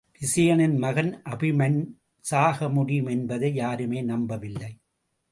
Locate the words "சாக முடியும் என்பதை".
2.25-3.53